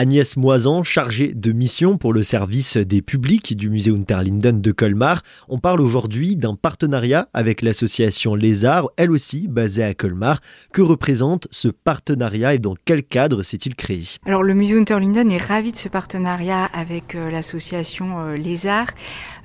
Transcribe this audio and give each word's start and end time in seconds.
Agnès 0.00 0.36
Moisan, 0.36 0.84
chargée 0.84 1.34
de 1.34 1.50
mission 1.50 1.98
pour 1.98 2.12
le 2.12 2.22
service 2.22 2.76
des 2.76 3.02
publics 3.02 3.56
du 3.56 3.68
musée 3.68 3.90
Unterlinden 3.90 4.60
de 4.60 4.70
Colmar. 4.70 5.24
On 5.48 5.58
parle 5.58 5.80
aujourd'hui 5.80 6.36
d'un 6.36 6.54
partenariat 6.54 7.28
avec 7.34 7.62
l'association 7.62 8.36
Les 8.36 8.64
Arts, 8.64 8.90
elle 8.96 9.10
aussi 9.10 9.48
basée 9.48 9.82
à 9.82 9.94
Colmar. 9.94 10.38
Que 10.72 10.82
représente 10.82 11.48
ce 11.50 11.66
partenariat 11.66 12.54
et 12.54 12.60
dans 12.60 12.76
quel 12.84 13.02
cadre 13.02 13.42
s'est-il 13.42 13.74
créé? 13.74 14.04
Alors 14.24 14.44
le 14.44 14.54
musée 14.54 14.78
Unterlinden 14.78 15.32
est 15.32 15.42
ravi 15.42 15.72
de 15.72 15.76
ce 15.76 15.88
partenariat 15.88 16.66
avec 16.66 17.16
euh, 17.16 17.28
l'association 17.28 18.20
euh, 18.20 18.36
Les 18.36 18.68
Arts. 18.68 18.92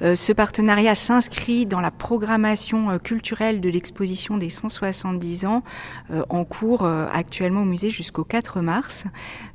Euh, 0.04 0.14
ce 0.14 0.34
partenariat 0.34 0.94
s'inscrit 0.94 1.66
dans 1.66 1.82
la 1.82 1.90
programmation 1.90 3.00
culturelle 3.00 3.60
de 3.60 3.70
l'exposition 3.70 4.38
des 4.38 4.52
170 4.52 5.48
ans 5.48 5.64
en 6.30 6.46
cours 6.46 6.86
actuellement 6.86 7.64
au 7.64 7.66
musée 7.66 7.90
jusqu'au 7.90 8.24
4 8.24 8.62
mars. 8.62 9.06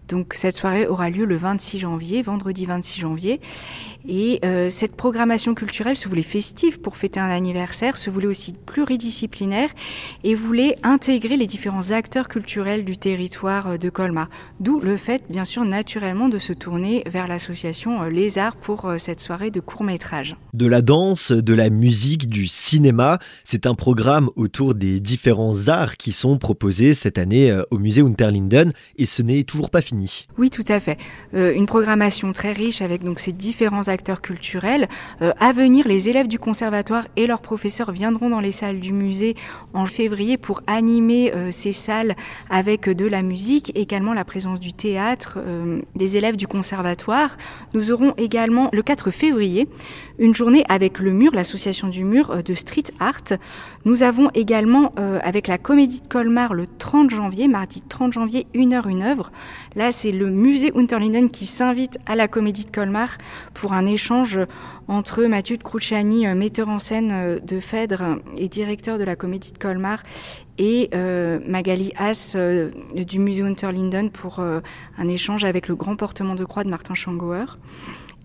Donc 0.08 0.32
cette 0.34 0.56
soirée 0.56 0.87
aura 0.88 1.10
lieu 1.10 1.24
le 1.24 1.36
26 1.36 1.78
janvier, 1.78 2.22
vendredi 2.22 2.66
26 2.66 3.00
janvier. 3.00 3.40
Et 4.08 4.40
euh, 4.42 4.70
cette 4.70 4.96
programmation 4.96 5.54
culturelle 5.54 5.96
se 5.96 6.08
voulait 6.08 6.22
festive 6.22 6.80
pour 6.80 6.96
fêter 6.96 7.20
un 7.20 7.28
anniversaire, 7.28 7.98
se 7.98 8.08
voulait 8.08 8.26
aussi 8.26 8.54
pluridisciplinaire 8.54 9.68
et 10.24 10.34
voulait 10.34 10.76
intégrer 10.82 11.36
les 11.36 11.46
différents 11.46 11.90
acteurs 11.90 12.28
culturels 12.28 12.86
du 12.86 12.96
territoire 12.96 13.72
euh, 13.72 13.76
de 13.76 13.90
Colmar. 13.90 14.30
D'où 14.60 14.80
le 14.80 14.96
fait, 14.96 15.22
bien 15.28 15.44
sûr, 15.44 15.66
naturellement 15.66 16.30
de 16.30 16.38
se 16.38 16.54
tourner 16.54 17.04
vers 17.06 17.28
l'association 17.28 18.02
euh, 18.02 18.08
Les 18.08 18.38
Arts 18.38 18.56
pour 18.56 18.94
cette 18.96 19.20
soirée 19.20 19.50
de 19.50 19.60
court 19.60 19.84
métrage. 19.84 20.36
De 20.54 20.66
la 20.66 20.80
danse, 20.80 21.30
de 21.30 21.54
la 21.54 21.68
musique, 21.68 22.28
du 22.28 22.46
cinéma, 22.46 23.18
c'est 23.44 23.66
un 23.66 23.74
programme 23.74 24.30
autour 24.36 24.74
des 24.74 25.00
différents 25.00 25.68
arts 25.68 25.98
qui 25.98 26.12
sont 26.12 26.38
proposés 26.38 26.94
cette 26.94 27.18
année 27.18 27.54
au 27.70 27.78
musée 27.78 28.00
Unterlinden 28.00 28.72
et 28.96 29.04
ce 29.04 29.20
n'est 29.20 29.44
toujours 29.44 29.68
pas 29.70 29.82
fini. 29.82 30.26
Oui, 30.38 30.48
tout 30.48 30.64
à 30.68 30.80
fait. 30.80 30.96
Euh, 31.34 31.52
une 31.52 31.66
programmation 31.66 32.32
très 32.32 32.52
riche 32.52 32.80
avec 32.80 33.04
donc 33.04 33.20
ces 33.20 33.32
différents 33.32 33.88
acteurs 33.88 33.97
culturels. 34.20 34.88
Euh, 35.22 35.32
à 35.40 35.52
venir, 35.52 35.86
les 35.86 36.08
élèves 36.08 36.28
du 36.28 36.38
conservatoire 36.38 37.06
et 37.16 37.26
leurs 37.26 37.40
professeurs 37.40 37.92
viendront 37.92 38.30
dans 38.30 38.40
les 38.40 38.52
salles 38.52 38.80
du 38.80 38.92
musée 38.92 39.36
en 39.74 39.86
février 39.86 40.36
pour 40.36 40.62
animer 40.66 41.32
euh, 41.34 41.50
ces 41.50 41.72
salles 41.72 42.16
avec 42.50 42.88
de 42.88 43.06
la 43.06 43.22
musique, 43.22 43.72
également 43.74 44.14
la 44.14 44.24
présence 44.24 44.60
du 44.60 44.72
théâtre, 44.72 45.38
des 45.94 46.16
élèves 46.16 46.36
du 46.36 46.46
conservatoire. 46.46 47.36
Nous 47.74 47.90
aurons 47.90 48.14
également 48.16 48.68
le 48.72 48.82
4 48.82 49.10
février 49.10 49.68
une 50.18 50.34
journée 50.34 50.64
avec 50.68 50.98
le 50.98 51.12
Mur, 51.12 51.32
l'association 51.34 51.88
du 51.88 52.04
Mur 52.04 52.42
de 52.42 52.54
street 52.54 52.84
art. 52.98 53.38
Nous 53.84 54.02
avons 54.02 54.30
également 54.34 54.92
avec 55.22 55.46
la 55.46 55.58
Comédie 55.58 56.00
de 56.00 56.08
Colmar 56.08 56.54
le 56.54 56.66
30 56.66 57.10
janvier, 57.10 57.48
mardi 57.48 57.82
30 57.82 58.12
janvier, 58.12 58.46
une 58.54 58.72
heure 58.72 58.86
une 58.86 59.02
œuvre. 59.02 59.30
Là, 59.76 59.92
c'est 59.92 60.12
le 60.12 60.30
musée 60.30 60.72
Unterlinden 60.74 61.30
qui 61.30 61.46
s'invite 61.46 61.98
à 62.06 62.16
la 62.16 62.28
Comédie 62.28 62.64
de 62.64 62.70
Colmar 62.70 63.18
pour 63.54 63.72
un 63.72 63.77
échange 63.86 64.38
entre 64.88 65.24
Mathieu 65.24 65.56
de 65.56 65.62
Cruciani, 65.62 66.26
euh, 66.26 66.34
metteur 66.34 66.68
en 66.68 66.78
scène 66.78 67.10
euh, 67.12 67.38
de 67.40 67.60
Phèdre 67.60 68.18
et 68.36 68.48
directeur 68.48 68.98
de 68.98 69.04
la 69.04 69.16
Comédie 69.16 69.52
de 69.52 69.58
Colmar, 69.58 70.02
et 70.56 70.88
euh, 70.94 71.38
Magali 71.46 71.92
Haas 71.96 72.36
du 72.94 73.18
musée 73.18 73.42
Unterlinden 73.42 74.10
pour 74.10 74.40
un 74.40 75.08
échange 75.08 75.44
avec 75.44 75.68
le 75.68 75.76
grand 75.76 75.94
portement 75.94 76.34
de 76.34 76.44
croix 76.44 76.64
de 76.64 76.68
Martin 76.68 76.94
Schongauer. 76.94 77.58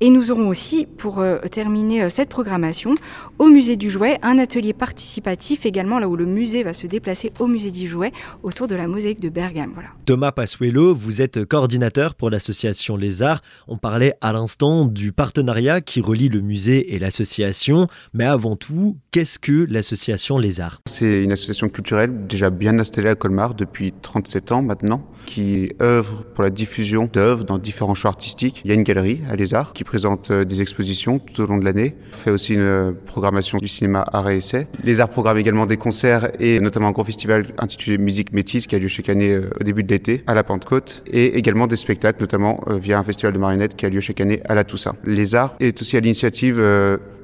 Et 0.06 0.10
nous 0.10 0.32
aurons 0.32 0.50
aussi, 0.50 0.86
pour 0.86 1.20
euh, 1.20 1.38
terminer 1.50 2.04
euh, 2.04 2.10
cette 2.10 2.28
programmation, 2.28 2.94
au 3.40 3.48
musée 3.48 3.78
du 3.78 3.90
jouet, 3.90 4.20
un 4.22 4.38
atelier 4.38 4.74
participatif 4.74 5.66
également, 5.66 5.98
là 5.98 6.10
où 6.10 6.18
le 6.18 6.26
musée 6.26 6.62
va 6.64 6.74
se 6.74 6.88
déplacer 6.88 7.32
au 7.40 7.48
musée 7.48 7.72
du 7.72 7.88
jouet, 7.88 8.12
autour 8.44 8.68
de 8.68 8.76
la 8.76 8.86
mosaïque 8.86 9.22
de 9.22 9.30
Bergame. 9.30 9.72
Voilà. 9.74 9.88
Thomas 10.06 10.34
Passuelo, 10.34 10.94
vous 10.94 11.22
êtes 11.22 11.46
coordinateur 11.46 12.16
pour 12.16 12.30
l'association 12.30 12.98
Les 12.98 13.24
Arts. 13.24 13.42
On 13.70 13.78
parlait 13.78 14.16
à 14.20 14.34
l'instant 14.34 14.84
du 14.84 15.14
partenariat 15.14 15.80
qui 15.80 16.02
relie 16.02 16.28
le 16.28 16.42
musée 16.42 16.94
et 16.94 17.00
l'association, 17.00 17.88
mais 18.14 18.26
avant 18.26 18.58
tout, 18.58 18.98
qu'est-ce 19.12 19.40
que 19.40 19.66
l'association 19.70 20.38
Les 20.38 20.60
Arts? 20.60 20.82
C'est 20.86 21.24
une 21.24 21.32
association 21.32 21.70
culturelle 21.70 22.28
déjà 22.28 22.50
bien 22.50 22.78
installée 22.78 23.08
à 23.08 23.16
Colmar 23.16 23.54
depuis 23.54 23.94
37 24.02 24.52
ans 24.52 24.64
maintenant, 24.64 25.08
qui 25.26 25.72
œuvre 25.82 26.26
pour 26.34 26.44
la 26.44 26.50
diffusion 26.50 27.10
d'œuvres 27.12 27.46
dans 27.46 27.58
différents 27.58 27.96
champs 27.96 28.10
artistiques. 28.10 28.62
Il 28.66 28.68
y 28.68 28.72
a 28.72 28.74
une 28.74 28.84
galerie 28.84 29.22
à 29.30 29.38
Les 29.38 29.54
Arts 29.54 29.72
qui 29.72 29.86
présente 29.94 30.32
euh, 30.32 30.44
des 30.44 30.60
expositions 30.60 31.20
tout 31.20 31.44
au 31.44 31.46
long 31.46 31.60
de 31.60 31.66
l'année. 31.66 31.94
fait 32.14 32.32
aussi 32.32 32.56
une 32.56 32.62
euh, 32.62 32.92
programmation 33.06 33.60
du 33.60 33.68
cinéma 33.68 34.04
art 34.12 34.28
et 34.28 34.38
essai. 34.38 34.66
Les 34.84 35.00
arts 35.00 35.10
programment 35.10 35.40
également 35.40 35.68
des 35.68 35.78
concerts 35.78 36.32
et 36.40 36.60
notamment 36.60 36.88
un 36.88 36.92
gros 36.92 37.04
festival 37.04 37.54
intitulé 37.60 38.00
Musique 38.00 38.34
Métisse 38.34 38.66
qui 38.66 38.74
a 38.74 38.80
lieu 38.80 38.88
chaque 38.88 39.10
année 39.10 39.30
euh, 39.30 39.52
au 39.62 39.64
début 39.64 39.84
de 39.84 39.90
l'été 39.90 40.24
à 40.26 40.34
la 40.34 40.44
Pentecôte 40.44 41.04
et 41.12 41.38
également 41.38 41.68
des 41.68 41.76
spectacles 41.76 42.22
notamment 42.22 42.64
via 42.72 42.98
un 42.98 43.04
festival 43.04 43.34
de 43.34 43.38
marionnettes 43.38 43.76
qui 43.76 43.86
a 43.86 43.90
lieu 43.90 44.00
chaque 44.00 44.20
année 44.20 44.42
à 44.46 44.56
la 44.56 44.64
Toussaint. 44.64 44.96
Les 45.06 45.36
arts 45.36 45.56
est 45.60 45.80
aussi 45.80 45.96
à 45.96 46.00
l'initiative 46.00 46.60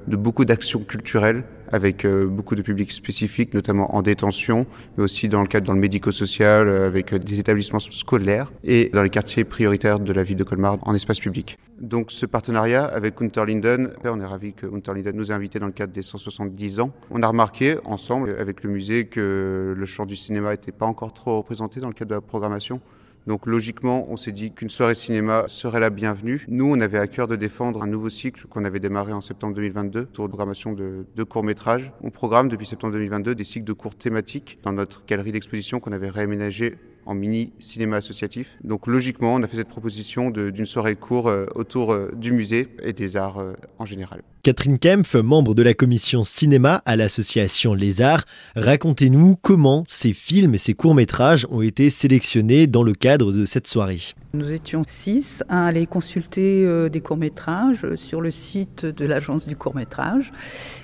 de 0.09 0.15
beaucoup 0.15 0.43
d'actions 0.43 0.79
culturelles 0.79 1.43
avec 1.71 2.03
euh, 2.03 2.25
beaucoup 2.25 2.55
de 2.55 2.61
publics 2.61 2.91
spécifiques, 2.91 3.53
notamment 3.53 3.95
en 3.95 4.01
détention, 4.01 4.65
mais 4.97 5.03
aussi 5.03 5.27
dans 5.29 5.41
le 5.41 5.47
cadre 5.47 5.67
dans 5.67 5.73
le 5.73 5.79
médico-social, 5.79 6.67
euh, 6.67 6.87
avec 6.87 7.13
euh, 7.13 7.19
des 7.19 7.39
établissements 7.39 7.79
scolaires 7.79 8.51
et 8.63 8.89
dans 8.91 9.03
les 9.03 9.09
quartiers 9.09 9.43
prioritaires 9.43 9.99
de 9.99 10.11
la 10.11 10.23
ville 10.23 10.37
de 10.37 10.43
Colmar 10.43 10.77
en 10.81 10.95
espace 10.95 11.19
public. 11.19 11.57
Donc 11.79 12.11
ce 12.11 12.25
partenariat 12.25 12.85
avec 12.85 13.21
Unterlinden, 13.21 13.91
on 14.03 14.19
est 14.19 14.25
ravi 14.25 14.53
que 14.53 14.65
Unterlinden 14.65 15.15
nous 15.15 15.31
ait 15.31 15.35
invités 15.35 15.59
dans 15.59 15.67
le 15.67 15.71
cadre 15.71 15.93
des 15.93 16.01
170 16.01 16.79
ans. 16.79 16.91
On 17.11 17.21
a 17.21 17.27
remarqué 17.27 17.77
ensemble 17.85 18.35
avec 18.39 18.63
le 18.63 18.69
musée 18.69 19.05
que 19.05 19.75
le 19.77 19.85
champ 19.85 20.05
du 20.05 20.15
cinéma 20.15 20.51
n'était 20.51 20.71
pas 20.71 20.87
encore 20.87 21.13
trop 21.13 21.37
représenté 21.37 21.79
dans 21.79 21.87
le 21.87 21.93
cadre 21.93 22.09
de 22.09 22.15
la 22.15 22.21
programmation. 22.21 22.81
Donc 23.29 23.45
logiquement, 23.45 24.07
on 24.09 24.17
s'est 24.17 24.31
dit 24.31 24.51
qu'une 24.51 24.72
soirée 24.72 24.95
cinéma 24.95 25.44
serait 25.45 25.79
la 25.79 25.91
bienvenue. 25.91 26.44
Nous, 26.47 26.66
on 26.66 26.81
avait 26.81 26.97
à 26.97 27.06
cœur 27.06 27.28
de 27.28 27.35
défendre 27.35 27.84
un 27.84 27.85
nouveau 27.85 28.09
cycle 28.09 28.47
qu'on 28.47 28.66
avait 28.66 28.79
démarré 28.79 29.13
en 29.13 29.22
septembre 29.22 29.53
2022 29.53 30.00
autour 30.00 30.25
de 30.25 30.29
programmation 30.29 30.73
de, 30.73 31.23
courts-métrages. 31.23 31.91
On 32.01 32.09
programme 32.09 32.50
depuis 32.50 32.66
septembre 32.66 32.94
2022 32.94 33.35
des 33.35 33.44
cycles 33.44 33.68
de 33.68 33.73
cours 33.73 33.94
thématiques 33.94 34.57
dans 34.63 34.73
notre 34.73 35.06
galerie 35.06 35.31
d'exposition 35.31 35.79
qu'on 35.79 35.91
avait 35.91 36.09
réaménagée 36.09 36.79
en 37.09 37.15
mini 37.15 37.51
cinéma 37.59 37.97
associatif. 37.97 38.47
Donc 38.63 38.85
logiquement, 38.85 39.33
on 39.33 39.41
a 39.41 39.47
fait 39.47 39.57
cette 39.57 39.67
proposition 39.67 40.29
d'une 40.29 40.65
soirée 40.67 40.95
court 40.95 41.27
euh, 41.27 41.47
autour 41.55 41.91
euh, 41.91 42.11
du 42.15 42.31
musée 42.31 42.67
et 42.83 42.93
des 42.93 43.17
arts 43.17 43.39
euh, 43.39 43.53
en 43.79 43.85
général. 43.85 44.21
Catherine 44.43 44.77
Kempf, 44.77 45.15
membre 45.15 45.55
de 45.55 45.63
la 45.63 45.73
commission 45.73 46.23
cinéma 46.23 46.83
à 46.85 46.95
l'association 46.95 47.73
Les 47.73 48.01
Arts, 48.01 48.23
racontez-nous 48.55 49.37
comment 49.41 49.83
ces 49.87 50.13
films 50.13 50.53
et 50.53 50.59
ces 50.59 50.75
courts-métrages 50.75 51.47
ont 51.49 51.61
été 51.61 51.89
sélectionnés 51.89 52.67
dans 52.67 52.83
le 52.83 52.93
cadre 52.93 53.33
de 53.33 53.45
cette 53.45 53.67
soirée. 53.67 53.99
Nous 54.34 54.53
étions 54.53 54.84
six 54.88 55.44
à 55.50 55.66
aller 55.66 55.88
consulter 55.88 56.90
des 56.90 57.01
courts-métrages 57.01 57.95
sur 57.95 58.22
le 58.22 58.29
site 58.29 58.85
de 58.85 59.06
l'agence 59.06 59.47
du 59.47 59.56
court-métrage. 59.56 60.31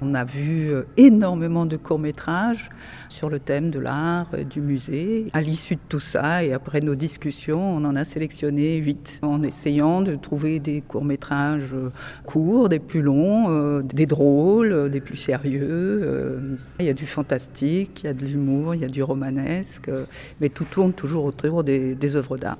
On 0.01 0.15
a 0.15 0.23
vu 0.23 0.73
énormément 0.97 1.67
de 1.67 1.77
courts-métrages 1.77 2.69
sur 3.09 3.29
le 3.29 3.39
thème 3.39 3.71
de 3.71 3.79
l'art, 3.79 4.27
du 4.49 4.61
musée. 4.61 5.27
À 5.33 5.41
l'issue 5.41 5.75
de 5.75 5.81
tout 5.87 5.99
ça, 5.99 6.43
et 6.43 6.53
après 6.53 6.81
nos 6.81 6.95
discussions, 6.95 7.75
on 7.75 7.85
en 7.85 7.95
a 7.95 8.03
sélectionné 8.03 8.77
huit 8.77 9.19
en 9.21 9.41
essayant 9.43 10.01
de 10.01 10.15
trouver 10.15 10.59
des 10.59 10.81
courts-métrages 10.81 11.73
euh, 11.73 11.91
courts, 12.25 12.67
des 12.67 12.79
plus 12.79 13.01
longs, 13.01 13.49
euh, 13.49 13.81
des 13.81 14.05
drôles, 14.05 14.73
euh, 14.73 14.89
des 14.89 15.01
plus 15.01 15.17
sérieux. 15.17 16.57
Il 16.79 16.85
y 16.85 16.89
a 16.89 16.93
du 16.93 17.05
fantastique, 17.05 18.01
il 18.03 18.07
y 18.07 18.09
a 18.09 18.13
de 18.13 18.25
l'humour, 18.25 18.75
il 18.75 18.81
y 18.81 18.85
a 18.85 18.89
du 18.89 19.03
romanesque, 19.03 19.89
mais 20.41 20.49
tout 20.49 20.65
tourne 20.65 20.93
toujours 20.93 21.25
autour 21.25 21.63
des, 21.63 21.95
des 21.95 22.15
œuvres 22.15 22.37
d'art. 22.37 22.57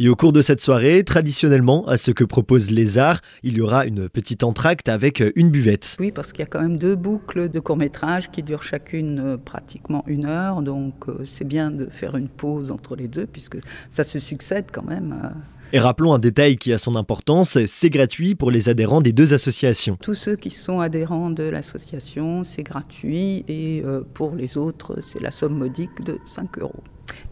Et 0.00 0.08
au 0.08 0.14
cours 0.14 0.32
de 0.32 0.42
cette 0.42 0.60
soirée, 0.60 1.02
traditionnellement, 1.02 1.84
à 1.88 1.96
ce 1.96 2.12
que 2.12 2.22
proposent 2.22 2.70
les 2.70 2.98
arts, 2.98 3.20
il 3.42 3.54
y 3.54 3.60
aura 3.60 3.84
une 3.84 4.08
petite 4.08 4.44
entracte 4.44 4.88
avec 4.88 5.20
une 5.34 5.50
buvette. 5.50 5.96
Oui, 5.98 6.12
parce 6.12 6.30
qu'il 6.30 6.38
y 6.38 6.44
a 6.44 6.46
quand 6.46 6.60
même 6.60 6.78
deux 6.78 6.94
boucles 6.94 7.48
de 7.48 7.58
courts-métrages 7.58 8.30
qui 8.30 8.44
durent 8.44 8.62
chacune 8.62 9.18
euh, 9.18 9.36
pratiquement 9.36 10.04
une 10.06 10.26
heure. 10.26 10.62
Donc 10.62 11.08
euh, 11.08 11.24
c'est 11.24 11.44
bien 11.44 11.72
de 11.72 11.86
faire 11.86 12.16
une 12.16 12.28
pause 12.28 12.70
entre 12.70 12.94
les 12.94 13.08
deux, 13.08 13.26
puisque 13.26 13.58
ça 13.90 14.04
se 14.04 14.20
succède 14.20 14.66
quand 14.70 14.84
même. 14.84 15.20
Euh. 15.20 15.28
Et 15.72 15.80
rappelons 15.80 16.14
un 16.14 16.20
détail 16.20 16.58
qui 16.58 16.72
a 16.72 16.78
son 16.78 16.94
importance, 16.94 17.58
c'est 17.66 17.90
gratuit 17.90 18.36
pour 18.36 18.52
les 18.52 18.68
adhérents 18.68 19.00
des 19.00 19.12
deux 19.12 19.34
associations. 19.34 19.98
Tous 20.00 20.14
ceux 20.14 20.36
qui 20.36 20.50
sont 20.50 20.78
adhérents 20.78 21.30
de 21.30 21.42
l'association, 21.42 22.44
c'est 22.44 22.62
gratuit 22.62 23.44
et 23.48 23.82
pour 24.14 24.34
les 24.34 24.56
autres, 24.56 25.00
c'est 25.06 25.20
la 25.20 25.30
somme 25.30 25.58
modique 25.58 26.02
de 26.04 26.18
5 26.24 26.58
euros 26.60 26.84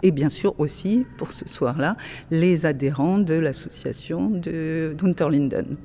et 0.02 0.10
bien 0.10 0.28
sûr 0.28 0.58
aussi 0.58 1.06
pour 1.18 1.32
ce 1.32 1.48
soir-là 1.48 1.96
les 2.30 2.66
adhérents 2.66 3.18
de 3.18 3.34
l'association 3.34 4.30
de 4.30 4.94
d'Unterlinden. 4.96 5.76